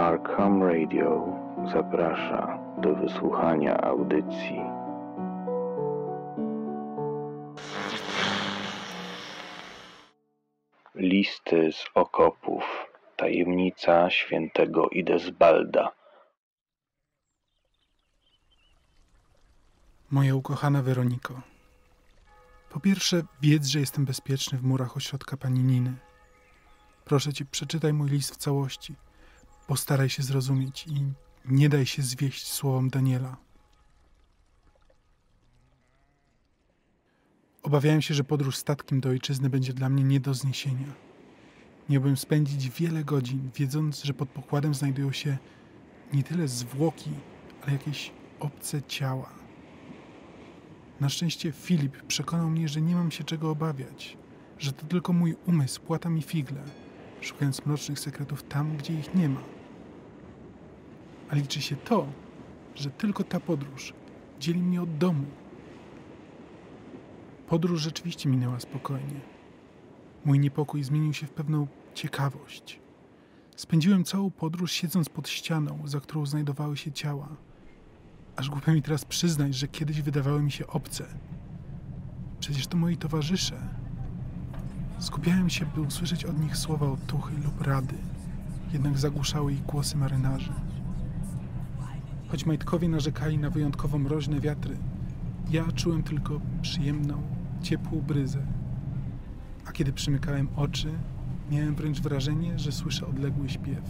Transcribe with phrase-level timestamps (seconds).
[0.00, 1.38] Arkham Radio
[1.72, 4.60] zaprasza do wysłuchania audycji.
[10.94, 12.64] Listy z okopów.
[13.16, 15.92] Tajemnica świętego Idesbalda.
[20.10, 21.40] Moja ukochana Weroniko.
[22.70, 25.92] Po pierwsze, wiedz, że jestem bezpieczny w murach ośrodka pani Niny.
[27.04, 28.94] Proszę cię, przeczytaj mój list w całości.
[29.70, 31.12] Postaraj się zrozumieć i
[31.44, 33.36] nie daj się zwieść słowom Daniela.
[37.62, 40.92] Obawiałem się, że podróż statkiem do ojczyzny będzie dla mnie nie do zniesienia.
[41.88, 45.38] Miałbym spędzić wiele godzin, wiedząc, że pod pokładem znajdują się
[46.12, 47.10] nie tyle zwłoki,
[47.62, 49.32] ale jakieś obce ciała.
[51.00, 54.16] Na szczęście Filip przekonał mnie, że nie mam się czego obawiać,
[54.58, 56.62] że to tylko mój umysł płata mi figle,
[57.20, 59.59] szukając mrocznych sekretów tam, gdzie ich nie ma.
[61.30, 62.06] A liczy się to,
[62.74, 63.92] że tylko ta podróż
[64.40, 65.26] dzieli mnie od domu.
[67.48, 69.20] Podróż rzeczywiście minęła spokojnie.
[70.24, 72.80] Mój niepokój zmienił się w pewną ciekawość.
[73.56, 77.28] Spędziłem całą podróż siedząc pod ścianą, za którą znajdowały się ciała.
[78.36, 81.06] Aż głupio mi teraz przyznać, że kiedyś wydawały mi się obce.
[82.40, 83.68] Przecież to moi towarzysze.
[84.98, 87.94] Skupiałem się, by usłyszeć od nich słowa otuchy lub rady,
[88.72, 90.52] jednak zagłuszały ich głosy marynarzy.
[92.30, 94.76] Choć majtkowie narzekali na wyjątkowo mroźne wiatry,
[95.50, 97.22] ja czułem tylko przyjemną,
[97.62, 98.46] ciepłą bryzę.
[99.66, 100.92] A kiedy przymykałem oczy,
[101.50, 103.82] miałem wręcz wrażenie, że słyszę odległy śpiew.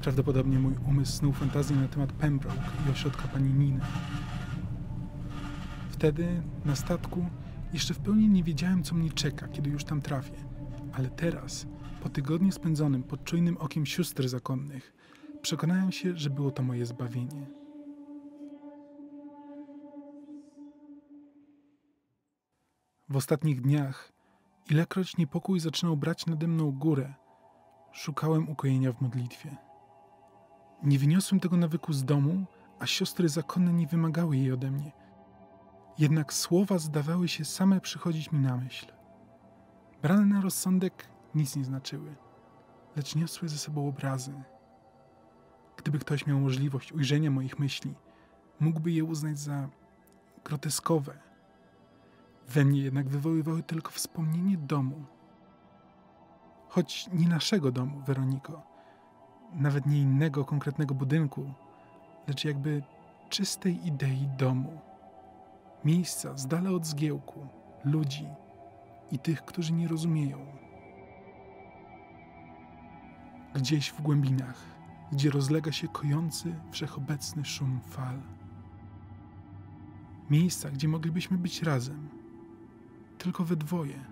[0.00, 3.80] Prawdopodobnie mój umysł snuł fantazję na temat Pembroke i ośrodka pani Niny.
[5.90, 7.26] Wtedy, na statku,
[7.72, 10.44] jeszcze w pełni nie wiedziałem, co mnie czeka, kiedy już tam trafię.
[10.92, 11.66] Ale teraz,
[12.02, 14.95] po tygodniu spędzonym pod czujnym okiem sióstr zakonnych,
[15.46, 17.46] przekonałem się, że było to moje zbawienie.
[23.08, 24.12] W ostatnich dniach,
[24.70, 27.14] ilekroć niepokój zaczynał brać nade mną górę,
[27.92, 29.56] szukałem ukojenia w modlitwie.
[30.82, 32.44] Nie wyniosłem tego nawyku z domu,
[32.78, 34.92] a siostry zakonne nie wymagały jej ode mnie.
[35.98, 38.86] Jednak słowa zdawały się same przychodzić mi na myśl.
[40.02, 42.16] Brane na rozsądek nic nie znaczyły,
[42.96, 44.32] lecz niosły ze sobą obrazy.
[45.86, 47.94] Gdyby ktoś miał możliwość ujrzenia moich myśli,
[48.60, 49.68] mógłby je uznać za
[50.44, 51.18] groteskowe.
[52.48, 55.04] We mnie jednak wywoływały tylko wspomnienie domu.
[56.68, 58.62] Choć nie naszego domu, Weroniko,
[59.54, 61.52] nawet nie innego konkretnego budynku,
[62.28, 62.82] lecz jakby
[63.28, 64.80] czystej idei domu.
[65.84, 67.48] Miejsca z dala od zgiełku,
[67.84, 68.28] ludzi
[69.12, 70.46] i tych, którzy nie rozumieją.
[73.54, 74.75] Gdzieś w głębinach,
[75.12, 78.18] gdzie rozlega się kojący, wszechobecny szum fal.
[80.30, 82.08] Miejsca, gdzie moglibyśmy być razem,
[83.18, 84.04] tylko we dwoje.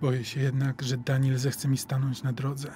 [0.00, 2.70] Boję się jednak, że Daniel zechce mi stanąć na drodze.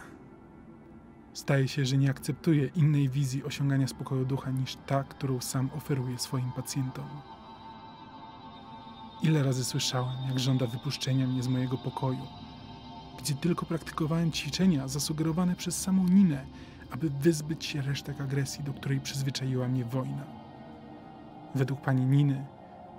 [1.32, 6.18] Staje się, że nie akceptuje innej wizji osiągania spokoju ducha niż ta, którą sam oferuje
[6.18, 7.08] swoim pacjentom.
[9.22, 12.26] Ile razy słyszałem, jak żąda wypuszczenia mnie z mojego pokoju,
[13.20, 16.46] gdzie tylko praktykowałem ćwiczenia zasugerowane przez samą Ninę,
[16.90, 20.24] aby wyzbyć się resztek agresji, do której przyzwyczaiła mnie wojna.
[21.54, 22.46] Według pani Niny,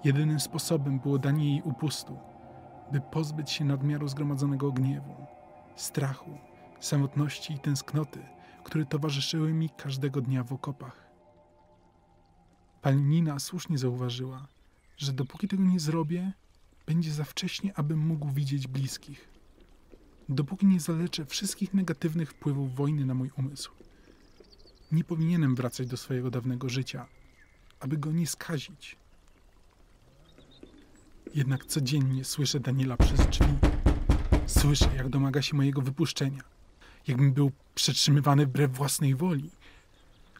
[0.03, 2.17] jedynym sposobem było danie jej upustu,
[2.91, 5.15] by pozbyć się nadmiaru zgromadzonego gniewu,
[5.75, 6.37] strachu,
[6.79, 8.19] samotności i tęsknoty,
[8.63, 11.09] które towarzyszyły mi każdego dnia w okopach.
[12.81, 14.47] Pani Nina słusznie zauważyła,
[14.97, 16.31] że dopóki tego nie zrobię,
[16.85, 19.40] będzie za wcześnie, abym mógł widzieć bliskich.
[20.33, 23.71] Dopóki nie zaleczę wszystkich negatywnych wpływów wojny na mój umysł.
[24.91, 27.05] Nie powinienem wracać do swojego dawnego życia,
[27.79, 28.95] aby go nie skazić.
[31.35, 33.53] Jednak codziennie słyszę Daniela przez drzwi.
[34.45, 36.43] Słyszę, jak domaga się mojego wypuszczenia,
[37.07, 39.49] jakbym był przetrzymywany wbrew własnej woli.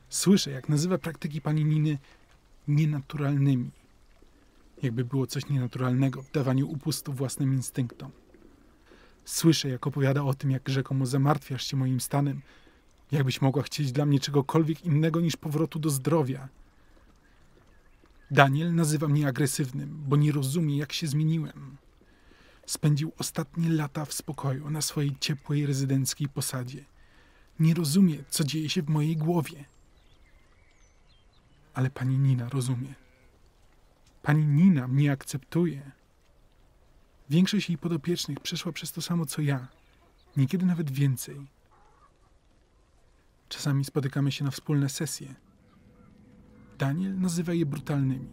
[0.10, 1.98] Słyszę, jak nazywa praktyki pani Niny
[2.68, 3.72] nienaturalnymi,
[4.84, 8.12] jakby było coś nienaturalnego w dawaniu upustu własnym instynktom.
[9.26, 12.42] Słyszę, jak opowiada o tym, jak rzekomo zamartwiasz się moim stanem,
[13.12, 16.50] jakbyś mogła chcieć dla mnie czegokolwiek innego niż powrotu do zdrowia.
[18.32, 21.78] Daniel nazywa mnie agresywnym, bo nie rozumie, jak się zmieniłem.
[22.66, 26.86] Spędził ostatnie lata w spokoju na swojej ciepłej rezydenckiej posadzie.
[27.60, 29.66] Nie rozumie, co dzieje się w mojej głowie.
[31.74, 32.96] Ale pani Nina rozumie.
[34.22, 35.92] Pani Nina mnie akceptuje.
[37.32, 39.68] Większość jej podopiecznych przeszła przez to samo co ja.
[40.38, 41.48] Niekiedy nawet więcej.
[43.50, 45.36] Czasami spotykamy się na wspólne sesje.
[46.78, 48.30] Daniel nazywa je brutalnymi.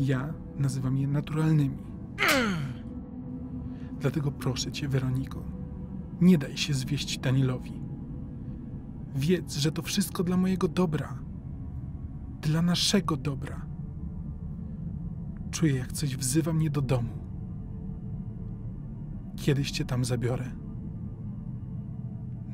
[0.00, 1.78] Ja nazywam je naturalnymi.
[4.00, 5.44] Dlatego proszę cię, Weroniko,
[6.20, 7.80] nie daj się zwieść Danielowi.
[9.14, 11.18] Wiedz, że to wszystko dla mojego dobra.
[12.40, 13.71] Dla naszego dobra.
[15.52, 17.12] Czuję, jak coś wzywa mnie do domu.
[19.36, 20.44] Kiedyś cię tam zabiorę.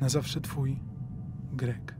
[0.01, 0.79] Na zawsze twój
[1.53, 1.98] Greg.